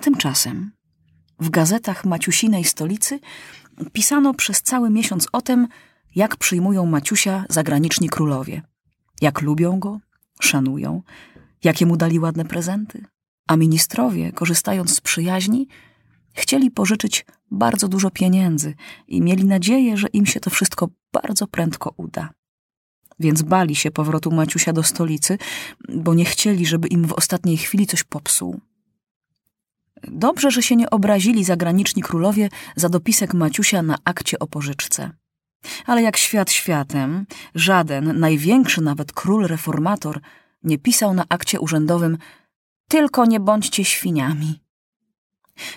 A 0.00 0.02
tymczasem 0.02 0.72
w 1.40 1.50
gazetach 1.50 2.04
Maciusinej 2.04 2.64
stolicy 2.64 3.20
pisano 3.92 4.34
przez 4.34 4.62
cały 4.62 4.90
miesiąc 4.90 5.28
o 5.32 5.42
tym, 5.42 5.68
jak 6.14 6.36
przyjmują 6.36 6.86
Maciusia 6.86 7.44
zagraniczni 7.48 8.08
królowie. 8.08 8.62
Jak 9.20 9.40
lubią 9.40 9.78
go, 9.78 10.00
szanują, 10.40 11.02
jakie 11.64 11.86
mu 11.86 11.96
dali 11.96 12.18
ładne 12.18 12.44
prezenty. 12.44 13.04
A 13.46 13.56
ministrowie, 13.56 14.32
korzystając 14.32 14.96
z 14.96 15.00
przyjaźni, 15.00 15.68
chcieli 16.32 16.70
pożyczyć 16.70 17.26
bardzo 17.50 17.88
dużo 17.88 18.10
pieniędzy 18.10 18.74
i 19.08 19.20
mieli 19.20 19.44
nadzieję, 19.44 19.96
że 19.96 20.08
im 20.08 20.26
się 20.26 20.40
to 20.40 20.50
wszystko 20.50 20.88
bardzo 21.12 21.46
prędko 21.46 21.94
uda. 21.96 22.30
Więc 23.18 23.42
bali 23.42 23.76
się 23.76 23.90
powrotu 23.90 24.30
Maciusia 24.30 24.72
do 24.72 24.82
stolicy, 24.82 25.38
bo 25.88 26.14
nie 26.14 26.24
chcieli, 26.24 26.66
żeby 26.66 26.88
im 26.88 27.04
w 27.04 27.12
ostatniej 27.12 27.56
chwili 27.56 27.86
coś 27.86 28.04
popsuł. 28.04 28.60
Dobrze, 30.02 30.50
że 30.50 30.62
się 30.62 30.76
nie 30.76 30.90
obrazili 30.90 31.44
zagraniczni 31.44 32.02
królowie 32.02 32.48
za 32.76 32.88
dopisek 32.88 33.34
Maciusia 33.34 33.82
na 33.82 33.98
akcie 34.04 34.38
o 34.38 34.46
pożyczce. 34.46 35.10
Ale 35.86 36.02
jak 36.02 36.16
świat 36.16 36.50
światem, 36.50 37.26
żaden, 37.54 38.18
największy 38.20 38.80
nawet 38.80 39.12
król 39.12 39.46
reformator, 39.46 40.20
nie 40.62 40.78
pisał 40.78 41.14
na 41.14 41.24
akcie 41.28 41.60
urzędowym 41.60 42.18
tylko 42.88 43.26
nie 43.26 43.40
bądźcie 43.40 43.84
świniami. 43.84 44.60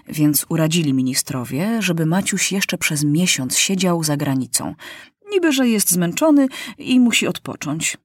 Więc 0.08 0.46
uradzili 0.50 0.94
ministrowie, 0.94 1.82
żeby 1.82 2.06
Maciuś 2.06 2.52
jeszcze 2.52 2.78
przez 2.78 3.04
miesiąc 3.04 3.58
siedział 3.58 4.04
za 4.04 4.18
granicą. 4.18 4.76
Niby, 5.32 5.52
że 5.52 5.68
jest 5.68 5.92
zmęczony 5.92 6.48
i 6.78 7.00
musi 7.00 7.28
odpocząć. 7.28 7.98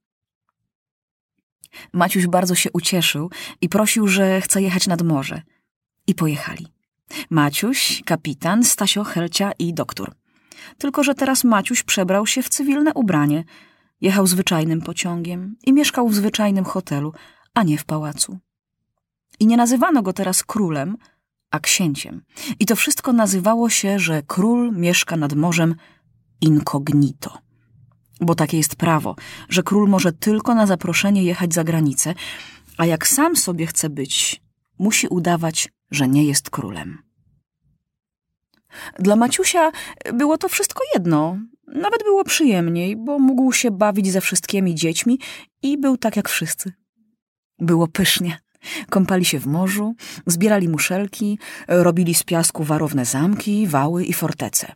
Maciuś 1.93 2.27
bardzo 2.27 2.55
się 2.55 2.69
ucieszył 2.73 3.29
i 3.61 3.69
prosił, 3.69 4.07
że 4.07 4.41
chce 4.41 4.61
jechać 4.61 4.87
nad 4.87 5.01
morze. 5.01 5.41
I 6.09 6.15
pojechali. 6.15 6.67
Maciuś, 7.29 8.01
kapitan, 8.05 8.63
Stasio, 8.63 9.03
Helcia 9.03 9.51
i 9.59 9.73
doktor. 9.73 10.11
Tylko, 10.77 11.03
że 11.03 11.15
teraz 11.15 11.43
Maciuś 11.43 11.83
przebrał 11.83 12.27
się 12.27 12.41
w 12.41 12.49
cywilne 12.49 12.93
ubranie. 12.93 13.43
Jechał 14.01 14.27
zwyczajnym 14.27 14.81
pociągiem 14.81 15.55
i 15.65 15.73
mieszkał 15.73 16.09
w 16.09 16.15
zwyczajnym 16.15 16.65
hotelu, 16.65 17.13
a 17.53 17.63
nie 17.63 17.77
w 17.77 17.85
pałacu. 17.85 18.39
I 19.39 19.47
nie 19.47 19.57
nazywano 19.57 20.01
go 20.01 20.13
teraz 20.13 20.43
królem, 20.43 20.97
a 21.51 21.59
księciem. 21.59 22.21
I 22.59 22.65
to 22.65 22.75
wszystko 22.75 23.13
nazywało 23.13 23.69
się, 23.69 23.99
że 23.99 24.23
król 24.27 24.71
mieszka 24.71 25.17
nad 25.17 25.33
morzem 25.33 25.75
incognito. 26.41 27.37
Bo 28.21 28.35
takie 28.35 28.57
jest 28.57 28.75
prawo, 28.75 29.15
że 29.49 29.63
król 29.63 29.89
może 29.89 30.13
tylko 30.13 30.55
na 30.55 30.65
zaproszenie 30.65 31.23
jechać 31.23 31.53
za 31.53 31.63
granicę, 31.63 32.13
a 32.77 32.85
jak 32.85 33.07
sam 33.07 33.35
sobie 33.35 33.65
chce 33.65 33.89
być, 33.89 34.41
musi 34.79 35.07
udawać, 35.07 35.69
że 35.91 36.07
nie 36.07 36.23
jest 36.23 36.49
królem. 36.49 36.97
Dla 38.99 39.15
Maciusia 39.15 39.71
było 40.13 40.37
to 40.37 40.49
wszystko 40.49 40.83
jedno. 40.93 41.37
Nawet 41.67 42.03
było 42.03 42.23
przyjemniej, 42.23 42.97
bo 42.97 43.19
mógł 43.19 43.51
się 43.51 43.71
bawić 43.71 44.11
ze 44.11 44.21
wszystkimi 44.21 44.75
dziećmi 44.75 45.19
i 45.61 45.77
był 45.77 45.97
tak 45.97 46.15
jak 46.15 46.29
wszyscy. 46.29 46.73
Było 47.59 47.87
pysznie. 47.87 48.39
Kąpali 48.89 49.25
się 49.25 49.39
w 49.39 49.47
morzu, 49.47 49.95
zbierali 50.25 50.69
muszelki, 50.69 51.39
robili 51.67 52.13
z 52.13 52.23
piasku 52.23 52.63
warowne 52.63 53.05
zamki, 53.05 53.67
wały 53.67 54.05
i 54.05 54.13
fortece. 54.13 54.75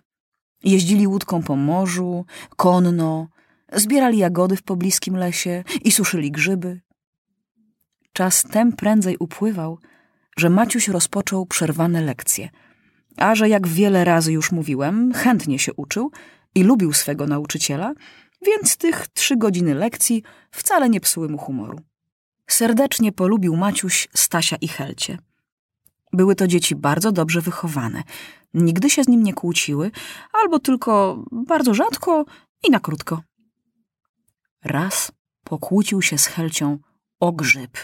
Jeździli 0.64 1.08
łódką 1.08 1.44
po 1.44 1.56
morzu, 1.56 2.26
konno, 2.56 3.28
zbierali 3.74 4.18
jagody 4.18 4.56
w 4.56 4.64
pobliskim 4.64 5.18
lesie 5.18 5.64
i 5.84 5.92
suszyli 5.92 6.32
grzyby. 6.32 6.82
Czas 8.14 8.44
tem 8.44 8.74
prędzej 8.74 9.18
upływał, 9.18 9.80
że 10.38 10.50
Maciuś 10.50 10.88
rozpoczął 10.88 11.46
przerwane 11.46 12.02
lekcje, 12.02 12.50
a 13.18 13.36
że 13.36 13.50
jak 13.50 13.68
wiele 13.68 14.06
razy 14.06 14.32
już 14.32 14.52
mówiłem, 14.52 15.14
chętnie 15.14 15.60
się 15.60 15.74
uczył 15.74 16.12
i 16.56 16.64
lubił 16.64 16.94
swego 16.94 17.28
nauczyciela, 17.28 17.94
więc 18.46 18.78
tych 18.78 19.08
trzy 19.08 19.38
godziny 19.38 19.76
lekcji 19.76 20.24
wcale 20.52 20.90
nie 20.90 21.00
psuły 21.00 21.30
mu 21.30 21.38
humoru. 21.38 21.80
Serdecznie 22.50 23.12
polubił 23.12 23.56
Maciuś 23.56 24.08
Stasia 24.16 24.56
i 24.56 24.68
Helcie. 24.68 25.18
Były 26.14 26.36
to 26.36 26.48
dzieci 26.48 26.76
bardzo 26.76 27.12
dobrze 27.12 27.42
wychowane. 27.42 28.04
Nigdy 28.54 28.90
się 28.90 29.04
z 29.04 29.08
nim 29.08 29.24
nie 29.24 29.34
kłóciły, 29.34 29.92
albo 30.34 30.60
tylko 30.60 31.24
bardzo 31.32 31.74
rzadko 31.74 32.26
i 32.68 32.72
na 32.72 32.80
krótko. 32.80 33.22
Raz 34.64 35.12
pokłócił 35.44 36.02
się 36.02 36.18
z 36.18 36.26
Helcią 36.26 36.78
o 37.20 37.32
grzyb. 37.32 37.78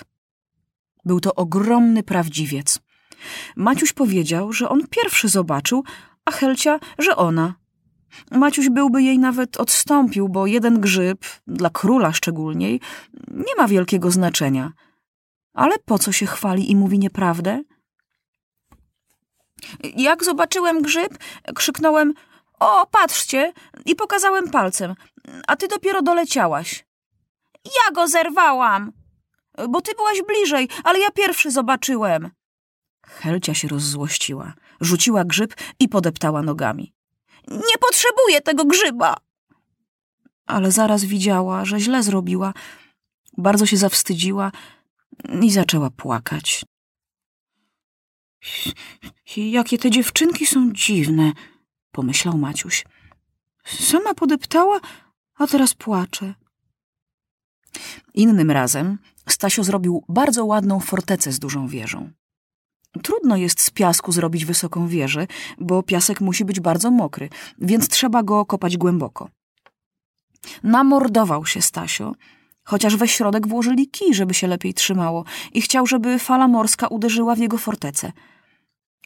Był 1.10 1.20
to 1.20 1.36
ogromny 1.36 2.04
prawdziwiec. 2.04 2.80
Maciuś 3.56 3.94
powiedział, 3.94 4.54
że 4.54 4.70
on 4.70 4.88
pierwszy 4.90 5.28
zobaczył, 5.28 5.84
a 6.26 6.32
Helcia, 6.32 6.80
że 7.00 7.16
ona. 7.16 7.56
Maciuś 8.32 8.70
byłby 8.70 9.04
jej 9.04 9.20
nawet 9.20 9.58
odstąpił, 9.58 10.30
bo 10.30 10.48
jeden 10.48 10.80
grzyb, 10.82 11.26
dla 11.48 11.70
króla 11.70 12.14
szczególnie, 12.14 12.72
nie 13.28 13.56
ma 13.58 13.68
wielkiego 13.68 14.12
znaczenia. 14.12 14.72
Ale 15.54 15.80
po 15.80 16.00
co 16.00 16.12
się 16.12 16.26
chwali 16.26 16.72
i 16.72 16.76
mówi 16.76 17.00
nieprawdę? 17.00 17.64
Jak 19.96 20.24
zobaczyłem 20.24 20.82
grzyb, 20.82 21.18
krzyknąłem 21.56 22.14
o, 22.60 22.88
patrzcie, 22.92 23.54
i 23.86 23.96
pokazałem 23.96 24.50
palcem, 24.50 24.96
a 25.48 25.56
ty 25.56 25.68
dopiero 25.68 26.02
doleciałaś. 26.02 26.86
Ja 27.66 27.92
go 27.94 28.08
zerwałam, 28.08 28.92
bo 29.70 29.82
ty 29.82 29.92
byłaś 29.96 30.22
bliżej, 30.28 30.70
ale 30.84 31.00
ja 31.00 31.12
pierwszy 31.12 31.52
zobaczyłem. 31.52 32.30
Helcia 33.06 33.54
się 33.54 33.68
rozzłościła, 33.68 34.54
rzuciła 34.82 35.26
grzyb 35.26 35.56
i 35.80 35.90
podeptała 35.90 36.42
nogami. 36.42 36.94
Nie 37.48 37.78
potrzebuję 37.80 38.42
tego 38.42 38.66
grzyba! 38.66 39.18
Ale 40.46 40.72
zaraz 40.72 41.06
widziała, 41.06 41.66
że 41.66 41.80
źle 41.80 42.04
zrobiła. 42.04 42.54
Bardzo 43.38 43.66
się 43.66 43.78
zawstydziła 43.78 44.52
i 45.42 45.52
zaczęła 45.52 45.90
płakać. 45.90 46.66
Jakie 49.38 49.78
te 49.78 49.92
dziewczynki 49.92 50.46
są 50.46 50.72
dziwne, 50.74 51.32
pomyślał 51.92 52.38
Maciuś. 52.38 52.86
Sama 53.66 54.14
podeptała, 54.14 54.80
a 55.36 55.48
teraz 55.48 55.74
płacze. 55.74 56.34
Innym 58.14 58.52
razem 58.52 58.98
Stasio 59.32 59.64
zrobił 59.64 60.04
bardzo 60.10 60.46
ładną 60.46 60.80
fortecę 60.80 61.32
z 61.32 61.40
dużą 61.40 61.68
wieżą. 61.68 62.10
Trudno 63.04 63.38
jest 63.38 63.62
z 63.62 63.70
piasku 63.70 64.12
zrobić 64.12 64.46
wysoką 64.46 64.88
wieżę, 64.88 65.28
bo 65.58 65.84
piasek 65.84 66.22
musi 66.22 66.46
być 66.46 66.60
bardzo 66.60 66.92
mokry, 66.92 67.30
więc 67.58 67.88
trzeba 67.88 68.24
go 68.24 68.46
kopać 68.46 68.78
głęboko. 68.78 69.30
Namordował 70.64 71.46
się 71.46 71.62
Stasio, 71.62 72.16
chociaż 72.64 72.96
we 72.96 73.08
środek 73.08 73.48
włożyli 73.48 73.88
kij, 73.88 74.14
żeby 74.14 74.34
się 74.34 74.48
lepiej 74.48 74.74
trzymało 74.74 75.26
i 75.54 75.62
chciał, 75.62 75.88
żeby 75.88 76.20
fala 76.20 76.48
morska 76.48 76.88
uderzyła 76.88 77.36
w 77.36 77.40
jego 77.40 77.58
fortecę. 77.58 78.12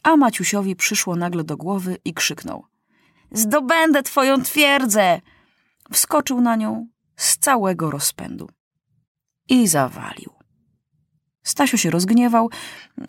A 0.04 0.18
Maciusiowi 0.18 0.76
przyszło 0.76 1.16
nagle 1.16 1.44
do 1.44 1.58
głowy 1.58 1.98
i 2.06 2.14
krzyknął. 2.14 2.66
Zdobędę 3.32 4.04
twoją 4.04 4.42
twierdzę! 4.42 5.22
Wskoczył 5.92 6.42
na 6.42 6.56
nią 6.56 6.88
z 7.16 7.38
całego 7.38 7.92
rozpędu. 7.92 8.50
I 9.50 9.68
zawalił. 9.68 10.34
Stasio 11.44 11.78
się 11.78 11.90
rozgniewał, 11.90 12.50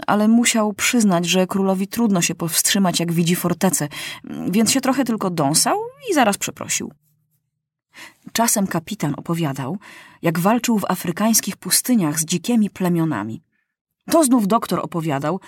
ale 0.06 0.28
musiał 0.28 0.72
przyznać, 0.72 1.26
że 1.26 1.46
królowi 1.46 1.88
trudno 1.88 2.22
się 2.22 2.34
powstrzymać, 2.34 3.00
jak 3.00 3.12
widzi 3.12 3.36
fortecę, 3.36 3.88
więc 4.50 4.70
się 4.70 4.80
trochę 4.80 5.04
tylko 5.04 5.30
dąsał 5.30 5.78
i 6.10 6.14
zaraz 6.14 6.38
przeprosił. 6.38 6.92
Czasem 8.32 8.66
kapitan 8.66 9.14
opowiadał, 9.16 9.78
jak 10.22 10.38
walczył 10.38 10.78
w 10.78 10.84
afrykańskich 10.84 11.56
pustyniach 11.56 12.20
z 12.20 12.24
dzikimi 12.24 12.70
plemionami. 12.70 13.42
To 14.10 14.24
znów 14.24 14.46
doktor 14.46 14.80
opowiadał, 14.82 15.40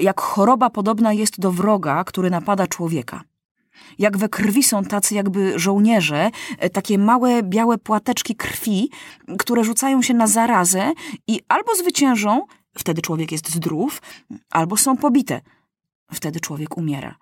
jak 0.00 0.20
choroba 0.20 0.70
podobna 0.70 1.12
jest 1.12 1.40
do 1.40 1.52
wroga, 1.52 2.04
który 2.04 2.30
napada 2.30 2.66
człowieka. 2.66 3.24
Jak 3.98 4.16
we 4.16 4.28
krwi 4.28 4.62
są 4.62 4.84
tacy 4.84 5.14
jakby 5.14 5.58
żołnierze, 5.58 6.30
takie 6.72 6.98
małe 6.98 7.42
białe 7.42 7.78
płateczki 7.78 8.36
krwi, 8.36 8.90
które 9.38 9.64
rzucają 9.64 10.02
się 10.02 10.14
na 10.14 10.26
zarazę 10.26 10.92
i 11.26 11.40
albo 11.48 11.74
zwyciężą, 11.74 12.46
wtedy 12.78 13.02
człowiek 13.02 13.32
jest 13.32 13.50
zdrów, 13.50 14.02
albo 14.50 14.76
są 14.76 14.96
pobite, 14.96 15.40
wtedy 16.12 16.40
człowiek 16.40 16.76
umiera. 16.76 17.14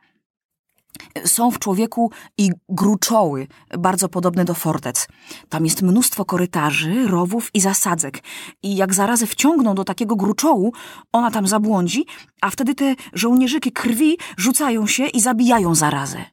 Są 1.24 1.50
w 1.50 1.58
człowieku 1.58 2.10
i 2.38 2.50
gruczoły, 2.68 3.46
bardzo 3.78 4.08
podobne 4.08 4.44
do 4.44 4.54
fortec. 4.54 5.08
Tam 5.48 5.64
jest 5.64 5.82
mnóstwo 5.82 6.24
korytarzy, 6.24 7.06
rowów 7.08 7.50
i 7.54 7.60
zasadzek. 7.60 8.22
I 8.62 8.76
jak 8.76 8.94
zarazę 8.94 9.26
wciągną 9.26 9.74
do 9.74 9.84
takiego 9.84 10.16
gruczołu, 10.16 10.72
ona 11.12 11.30
tam 11.30 11.46
zabłądzi, 11.46 12.06
a 12.40 12.50
wtedy 12.50 12.74
te 12.74 12.94
żołnierzyki 13.12 13.72
krwi 13.72 14.18
rzucają 14.36 14.86
się 14.86 15.06
i 15.06 15.20
zabijają 15.20 15.74
zarazę. 15.74 16.24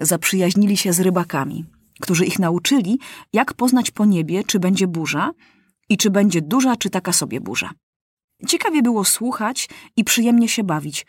Zaprzyjaźnili 0.00 0.76
się 0.76 0.92
z 0.92 1.00
rybakami, 1.00 1.64
którzy 2.00 2.26
ich 2.26 2.38
nauczyli, 2.38 2.98
jak 3.32 3.54
poznać 3.54 3.90
po 3.90 4.04
niebie, 4.04 4.44
czy 4.44 4.58
będzie 4.58 4.86
burza 4.86 5.30
i 5.88 5.96
czy 5.96 6.10
będzie 6.10 6.42
duża, 6.42 6.76
czy 6.76 6.90
taka 6.90 7.12
sobie 7.12 7.40
burza. 7.40 7.70
Ciekawie 8.46 8.82
było 8.82 9.04
słuchać 9.04 9.68
i 9.96 10.04
przyjemnie 10.04 10.48
się 10.48 10.64
bawić. 10.64 11.06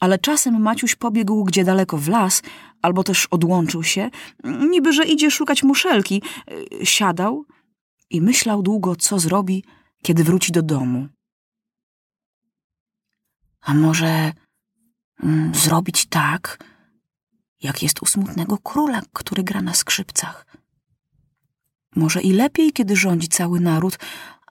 Ale 0.00 0.18
czasem 0.18 0.62
Maciuś 0.62 0.94
pobiegł 0.94 1.44
gdzie 1.44 1.64
daleko 1.64 1.98
w 1.98 2.08
las, 2.08 2.42
albo 2.82 3.04
też 3.04 3.26
odłączył 3.26 3.82
się, 3.82 4.10
niby 4.44 4.92
że 4.92 5.04
idzie 5.04 5.30
szukać 5.30 5.62
muszelki. 5.62 6.22
Siadał 6.84 7.44
i 8.10 8.20
myślał 8.20 8.62
długo, 8.62 8.96
co 8.96 9.18
zrobi, 9.18 9.64
kiedy 10.02 10.24
wróci 10.24 10.52
do 10.52 10.62
domu. 10.62 11.08
A 13.60 13.74
może 13.74 14.32
mm, 15.22 15.54
zrobić 15.54 16.06
tak, 16.06 16.64
jak 17.64 17.82
jest 17.82 18.02
u 18.02 18.06
smutnego 18.06 18.58
króla, 18.58 19.02
który 19.12 19.42
gra 19.42 19.62
na 19.62 19.74
skrzypcach? 19.74 20.46
Może 21.96 22.22
i 22.22 22.32
lepiej, 22.32 22.72
kiedy 22.72 22.96
rządzi 22.96 23.28
cały 23.28 23.60
naród, 23.60 23.98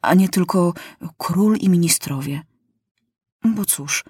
a 0.02 0.14
nie 0.14 0.30
tylko 0.30 0.74
król 1.18 1.58
i 1.58 1.70
ministrowie. 1.70 2.42
Bo 3.46 3.66
cóż, 3.66 4.04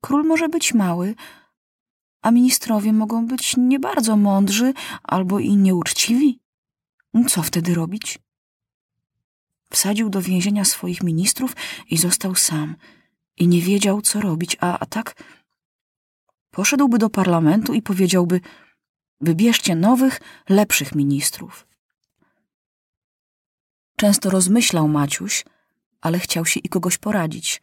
król 0.00 0.24
może 0.24 0.48
być 0.48 0.74
mały, 0.74 1.14
a 2.22 2.30
ministrowie 2.30 2.92
mogą 2.92 3.26
być 3.26 3.54
nie 3.56 3.78
bardzo 3.78 4.16
mądrzy 4.16 4.74
albo 5.02 5.38
i 5.38 5.56
nieuczciwi. 5.56 6.40
Co 7.28 7.42
wtedy 7.42 7.74
robić? 7.74 8.18
Wsadził 9.70 10.10
do 10.10 10.22
więzienia 10.22 10.64
swoich 10.64 11.02
ministrów 11.02 11.56
i 11.90 11.98
został 11.98 12.34
sam. 12.34 12.76
I 13.36 13.48
nie 13.48 13.60
wiedział, 13.60 14.02
co 14.02 14.20
robić, 14.20 14.56
a, 14.60 14.78
a 14.78 14.86
tak 14.86 15.14
poszedłby 16.52 16.98
do 16.98 17.10
parlamentu 17.10 17.74
i 17.74 17.82
powiedziałby: 17.82 18.40
Wybierzcie 19.20 19.76
nowych, 19.76 20.20
lepszych 20.48 20.94
ministrów. 20.94 21.66
Często 23.96 24.30
rozmyślał 24.30 24.88
Maciuś, 24.88 25.44
ale 26.00 26.18
chciał 26.18 26.46
się 26.46 26.60
i 26.60 26.68
kogoś 26.68 26.98
poradzić. 26.98 27.60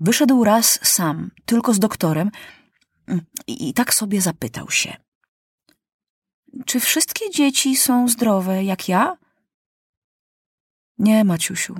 Wyszedł 0.00 0.44
raz 0.44 0.78
sam, 0.82 1.30
tylko 1.46 1.74
z 1.74 1.78
doktorem, 1.78 2.30
i, 3.46 3.68
i 3.68 3.74
tak 3.74 3.94
sobie 3.94 4.20
zapytał 4.20 4.70
się: 4.70 4.96
Czy 6.66 6.80
wszystkie 6.80 7.30
dzieci 7.30 7.76
są 7.76 8.08
zdrowe 8.08 8.64
jak 8.64 8.88
ja? 8.88 9.16
Nie, 10.98 11.24
Maciusiu. 11.24 11.74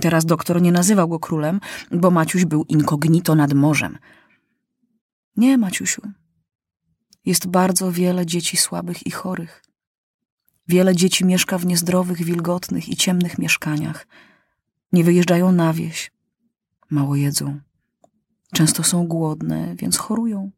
Teraz 0.00 0.24
doktor 0.24 0.62
nie 0.62 0.72
nazywał 0.72 1.08
go 1.08 1.18
królem, 1.18 1.60
bo 1.90 2.10
Maciuś 2.10 2.44
był 2.44 2.64
inkognito 2.64 3.34
nad 3.34 3.52
morzem. 3.52 3.98
Nie, 5.38 5.58
Maciusiu. 5.58 6.02
Jest 7.24 7.46
bardzo 7.46 7.92
wiele 7.92 8.26
dzieci 8.26 8.56
słabych 8.56 9.06
i 9.06 9.10
chorych. 9.10 9.64
Wiele 10.68 10.96
dzieci 10.96 11.24
mieszka 11.24 11.58
w 11.58 11.66
niezdrowych, 11.66 12.24
wilgotnych 12.24 12.88
i 12.88 12.96
ciemnych 12.96 13.38
mieszkaniach. 13.38 14.06
Nie 14.92 15.04
wyjeżdżają 15.04 15.52
na 15.52 15.72
wieś. 15.72 16.12
Mało 16.90 17.16
jedzą. 17.16 17.60
Często 18.52 18.82
są 18.82 19.06
głodne, 19.06 19.74
więc 19.76 19.96
chorują. 19.96 20.50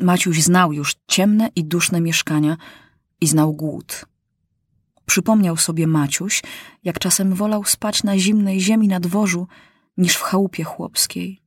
Maciuś 0.00 0.42
znał 0.42 0.72
już 0.72 0.96
ciemne 1.06 1.48
i 1.56 1.64
duszne 1.64 2.00
mieszkania 2.00 2.56
i 3.20 3.26
znał 3.26 3.52
głód. 3.52 4.04
Przypomniał 5.06 5.56
sobie 5.56 5.86
Maciuś, 5.86 6.42
jak 6.84 6.98
czasem 6.98 7.34
wolał 7.34 7.64
spać 7.64 8.02
na 8.02 8.18
zimnej 8.18 8.60
ziemi 8.60 8.88
na 8.88 9.00
dworzu, 9.00 9.46
niż 9.96 10.14
w 10.16 10.22
chałupie 10.22 10.64
chłopskiej. 10.64 11.39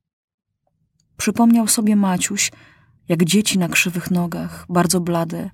Przypomniał 1.16 1.68
sobie 1.68 1.96
Maciuś, 1.96 2.50
jak 3.08 3.24
dzieci 3.24 3.58
na 3.58 3.68
krzywych 3.68 4.10
nogach, 4.10 4.66
bardzo 4.68 5.00
blade, 5.00 5.50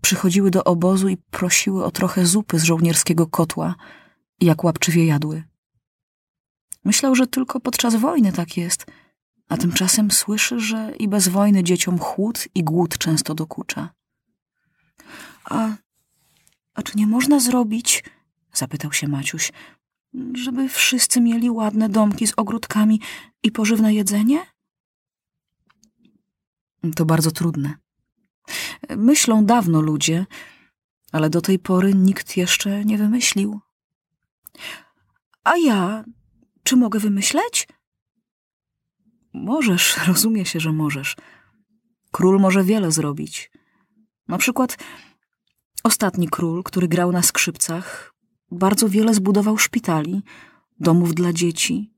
przychodziły 0.00 0.50
do 0.50 0.64
obozu 0.64 1.08
i 1.08 1.16
prosiły 1.16 1.84
o 1.84 1.90
trochę 1.90 2.26
zupy 2.26 2.58
z 2.58 2.62
żołnierskiego 2.62 3.26
kotła 3.26 3.74
jak 4.40 4.64
łapczywie 4.64 5.06
jadły. 5.06 5.44
Myślał, 6.84 7.14
że 7.14 7.26
tylko 7.26 7.60
podczas 7.60 7.96
wojny 7.96 8.32
tak 8.32 8.56
jest, 8.56 8.86
a 9.48 9.56
tymczasem 9.56 10.10
słyszy, 10.10 10.60
że 10.60 10.92
i 10.98 11.08
bez 11.08 11.28
wojny 11.28 11.64
dzieciom 11.64 11.98
chłód 11.98 12.48
i 12.54 12.64
głód 12.64 12.98
często 12.98 13.34
dokucza. 13.34 13.90
A, 15.44 15.68
a 16.74 16.82
czy 16.82 16.98
nie 16.98 17.06
można 17.06 17.40
zrobić, 17.40 18.04
zapytał 18.52 18.92
się 18.92 19.08
Maciuś, 19.08 19.52
żeby 20.34 20.68
wszyscy 20.68 21.20
mieli 21.20 21.50
ładne 21.50 21.88
domki 21.88 22.26
z 22.26 22.32
ogródkami 22.36 23.00
i 23.42 23.52
pożywne 23.52 23.94
jedzenie? 23.94 24.51
To 26.96 27.04
bardzo 27.04 27.30
trudne. 27.30 27.74
Myślą 28.96 29.44
dawno 29.44 29.80
ludzie, 29.80 30.26
ale 31.12 31.30
do 31.30 31.40
tej 31.40 31.58
pory 31.58 31.94
nikt 31.94 32.36
jeszcze 32.36 32.84
nie 32.84 32.98
wymyślił. 32.98 33.60
A 35.44 35.56
ja, 35.56 36.04
czy 36.62 36.76
mogę 36.76 37.00
wymyśleć? 37.00 37.68
Możesz, 39.32 39.96
rozumie 40.08 40.46
się, 40.46 40.60
że 40.60 40.72
możesz. 40.72 41.16
Król 42.10 42.40
może 42.40 42.64
wiele 42.64 42.92
zrobić. 42.92 43.50
Na 44.28 44.38
przykład 44.38 44.78
ostatni 45.84 46.28
król, 46.28 46.62
który 46.62 46.88
grał 46.88 47.12
na 47.12 47.22
skrzypcach, 47.22 48.14
bardzo 48.50 48.88
wiele 48.88 49.14
zbudował 49.14 49.58
szpitali, 49.58 50.22
domów 50.80 51.14
dla 51.14 51.32
dzieci. 51.32 51.92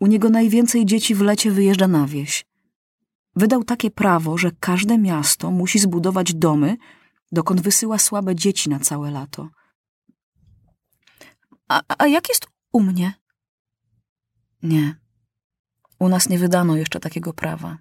U 0.00 0.06
niego 0.06 0.30
najwięcej 0.30 0.86
dzieci 0.86 1.14
w 1.14 1.20
lecie 1.20 1.50
wyjeżdża 1.50 1.88
na 1.88 2.06
wieś. 2.06 2.44
Wydał 3.36 3.64
takie 3.64 3.90
prawo, 3.90 4.38
że 4.38 4.50
każde 4.60 4.98
miasto 4.98 5.50
musi 5.50 5.78
zbudować 5.78 6.34
domy, 6.34 6.76
dokąd 7.32 7.60
wysyła 7.60 7.98
słabe 7.98 8.34
dzieci 8.34 8.70
na 8.70 8.78
całe 8.78 9.10
lato. 9.10 9.48
A, 11.68 11.82
a 11.98 12.06
jak 12.06 12.28
jest 12.28 12.46
u 12.72 12.80
mnie? 12.80 13.14
Nie. 14.62 14.96
U 15.98 16.08
nas 16.08 16.28
nie 16.28 16.38
wydano 16.38 16.76
jeszcze 16.76 17.00
takiego 17.00 17.32
prawa. 17.32 17.78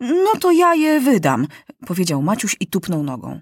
No 0.00 0.40
to 0.40 0.52
ja 0.52 0.74
je 0.74 1.00
wydam, 1.00 1.46
powiedział 1.86 2.22
Maciuś 2.22 2.56
i 2.60 2.66
tupnął 2.66 3.02
nogą. 3.02 3.40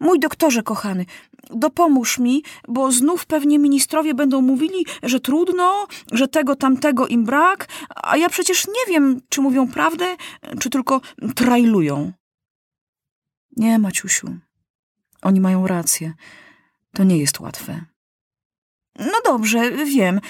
Mój 0.00 0.20
doktorze 0.20 0.62
kochany, 0.62 1.06
dopomóż 1.50 2.18
mi, 2.18 2.42
bo 2.68 2.92
znów 2.92 3.26
pewnie 3.26 3.58
ministrowie 3.58 4.14
będą 4.14 4.40
mówili, 4.40 4.86
że 5.02 5.20
trudno, 5.20 5.86
że 6.12 6.28
tego 6.28 6.56
tamtego 6.56 7.06
im 7.06 7.24
brak, 7.24 7.68
a 7.96 8.16
ja 8.16 8.28
przecież 8.28 8.66
nie 8.66 8.92
wiem, 8.92 9.20
czy 9.28 9.40
mówią 9.40 9.68
prawdę, 9.68 10.16
czy 10.60 10.70
tylko 10.70 11.00
trajlują. 11.34 12.12
Nie, 13.56 13.78
Maciusiu, 13.78 14.36
oni 15.22 15.40
mają 15.40 15.66
rację. 15.66 16.12
To 16.92 17.04
nie 17.04 17.18
jest 17.18 17.40
łatwe. 17.40 17.84
No 18.98 19.18
dobrze, 19.24 19.70
wiem. 19.84 20.20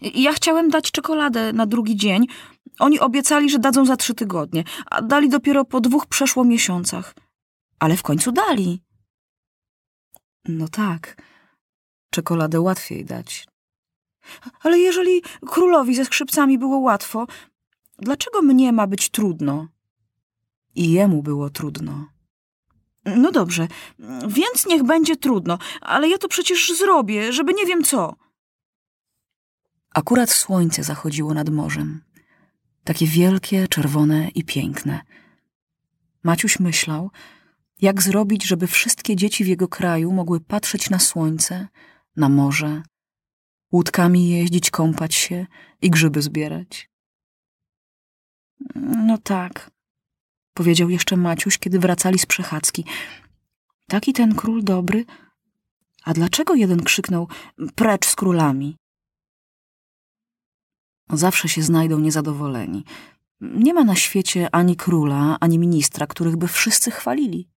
Ja 0.00 0.32
chciałem 0.32 0.70
dać 0.70 0.90
czekoladę 0.90 1.52
na 1.52 1.66
drugi 1.66 1.96
dzień. 1.96 2.26
Oni 2.78 3.00
obiecali, 3.00 3.50
że 3.50 3.58
dadzą 3.58 3.84
za 3.84 3.96
trzy 3.96 4.14
tygodnie, 4.14 4.64
a 4.90 5.02
dali 5.02 5.28
dopiero 5.28 5.64
po 5.64 5.80
dwóch 5.80 6.06
przeszło 6.06 6.44
miesiącach 6.44 7.14
ale 7.78 7.96
w 7.96 8.02
końcu 8.02 8.32
dali. 8.32 8.82
No 10.48 10.68
tak, 10.68 11.22
czekoladę 12.10 12.60
łatwiej 12.60 13.04
dać. 13.04 13.46
Ale 14.62 14.78
jeżeli 14.78 15.22
królowi 15.46 15.94
ze 15.94 16.04
skrzypcami 16.04 16.58
było 16.58 16.78
łatwo, 16.78 17.26
dlaczego 17.98 18.42
mnie 18.42 18.72
ma 18.72 18.86
być 18.86 19.10
trudno? 19.10 19.68
I 20.74 20.92
jemu 20.92 21.22
było 21.22 21.50
trudno. 21.50 22.08
No 23.04 23.32
dobrze, 23.32 23.68
więc 24.28 24.66
niech 24.66 24.82
będzie 24.82 25.16
trudno, 25.16 25.58
ale 25.80 26.08
ja 26.08 26.18
to 26.18 26.28
przecież 26.28 26.72
zrobię, 26.78 27.32
żeby 27.32 27.54
nie 27.54 27.66
wiem 27.66 27.84
co. 27.84 28.16
Akurat 29.94 30.30
słońce 30.30 30.82
zachodziło 30.82 31.34
nad 31.34 31.48
morzem. 31.48 32.04
Takie 32.84 33.06
wielkie, 33.06 33.68
czerwone 33.68 34.28
i 34.28 34.44
piękne. 34.44 35.00
Maciuś 36.22 36.58
myślał, 36.60 37.10
jak 37.80 38.02
zrobić, 38.02 38.44
żeby 38.44 38.66
wszystkie 38.66 39.16
dzieci 39.16 39.44
w 39.44 39.48
jego 39.48 39.68
kraju 39.68 40.12
mogły 40.12 40.40
patrzeć 40.40 40.90
na 40.90 40.98
słońce, 40.98 41.68
na 42.16 42.28
morze, 42.28 42.82
łódkami 43.72 44.28
jeździć, 44.28 44.70
kąpać 44.70 45.14
się 45.14 45.46
i 45.82 45.90
grzyby 45.90 46.22
zbierać? 46.22 46.90
No 49.06 49.18
tak, 49.18 49.70
powiedział 50.54 50.90
jeszcze 50.90 51.16
Maciuś, 51.16 51.58
kiedy 51.58 51.78
wracali 51.78 52.18
z 52.18 52.26
przechadzki. 52.26 52.84
Taki 53.88 54.12
ten 54.12 54.34
król 54.34 54.64
dobry. 54.64 55.04
A 56.04 56.14
dlaczego 56.14 56.54
jeden 56.54 56.82
krzyknął 56.82 57.28
precz 57.74 58.06
z 58.06 58.16
królami? 58.16 58.76
Zawsze 61.10 61.48
się 61.48 61.62
znajdą 61.62 61.98
niezadowoleni. 61.98 62.84
Nie 63.40 63.74
ma 63.74 63.84
na 63.84 63.94
świecie 63.94 64.54
ani 64.54 64.76
króla, 64.76 65.36
ani 65.40 65.58
ministra, 65.58 66.06
których 66.06 66.36
by 66.36 66.48
wszyscy 66.48 66.90
chwalili. 66.90 67.48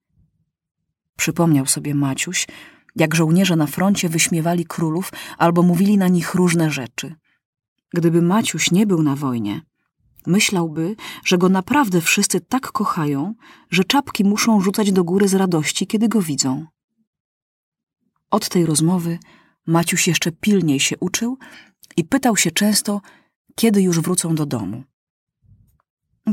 Przypomniał 1.19 1.65
sobie 1.65 1.95
Maciuś, 1.95 2.47
jak 2.95 3.15
żołnierze 3.15 3.55
na 3.55 3.67
froncie 3.67 4.09
wyśmiewali 4.09 4.65
królów 4.65 5.11
albo 5.37 5.63
mówili 5.63 5.97
na 5.97 6.07
nich 6.07 6.35
różne 6.35 6.71
rzeczy. 6.71 7.15
Gdyby 7.93 8.21
Maciuś 8.21 8.71
nie 8.71 8.87
był 8.87 9.03
na 9.03 9.15
wojnie, 9.15 9.61
myślałby, 10.27 10.95
że 11.25 11.37
go 11.37 11.49
naprawdę 11.49 12.01
wszyscy 12.01 12.41
tak 12.41 12.71
kochają, 12.71 13.33
że 13.69 13.83
czapki 13.83 14.23
muszą 14.23 14.61
rzucać 14.61 14.91
do 14.91 15.03
góry 15.03 15.27
z 15.27 15.33
radości, 15.33 15.87
kiedy 15.87 16.07
go 16.07 16.21
widzą. 16.21 16.65
Od 18.31 18.49
tej 18.49 18.65
rozmowy 18.65 19.19
Maciuś 19.65 20.07
jeszcze 20.07 20.31
pilniej 20.31 20.79
się 20.79 20.97
uczył 20.99 21.37
i 21.97 22.03
pytał 22.03 22.37
się 22.37 22.51
często, 22.51 23.01
kiedy 23.55 23.81
już 23.81 23.99
wrócą 23.99 24.35
do 24.35 24.45
domu. 24.45 24.83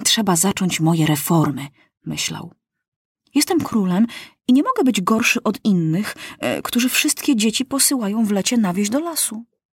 Trzeba 0.05 0.37
zacząć 0.37 0.81
moje 0.81 1.07
reformy, 1.07 1.69
myślał. 2.05 2.55
Jestem 3.37 3.61
królem 3.61 4.07
i 4.49 4.53
nie 4.53 4.63
mogę 4.63 4.85
być 4.85 5.01
gorszy 5.01 5.43
od 5.43 5.65
innych, 5.65 6.17
e, 6.39 6.63
którzy 6.63 6.89
wszystkie 6.89 7.37
dzieci 7.37 7.65
posyłają 7.65 8.25
w 8.25 8.31
lecie 8.31 8.57
na 8.57 8.75
wieś 8.75 8.91
do 8.91 9.01
lasu. 9.01 9.45